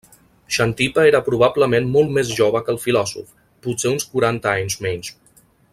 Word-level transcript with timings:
Xantipa 0.55 1.03
era 1.09 1.21
probablement 1.27 1.91
molt 1.97 2.15
més 2.17 2.33
jove 2.39 2.63
que 2.69 2.75
el 2.75 2.81
filòsof, 2.87 3.29
potser 3.67 3.93
uns 3.95 4.09
quaranta 4.15 4.55
anys 4.57 4.79
menys. 4.87 5.13